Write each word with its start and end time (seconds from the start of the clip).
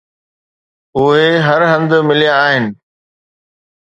اهي 0.97 1.27
هر 1.47 1.61
هنڌ 1.71 1.91
مليا 2.07 2.33
آهن 2.47 2.65